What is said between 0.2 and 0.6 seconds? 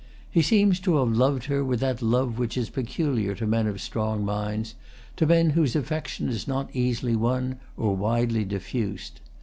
He